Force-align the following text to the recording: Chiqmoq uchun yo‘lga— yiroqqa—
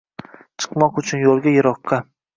Chiqmoq 0.63 0.97
uchun 1.03 1.21
yo‘lga— 1.25 1.53
yiroqqa— 1.59 2.01